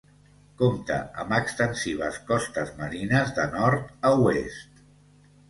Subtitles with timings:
[0.61, 4.83] Compta amb extensives costes marines de nord a oest.